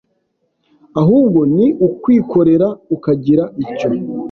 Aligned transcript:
ahubwo 1.01 1.39
ni 1.55 1.67
ukwikorera 1.87 2.67
ukagira 2.95 3.43
icyo 3.63 3.89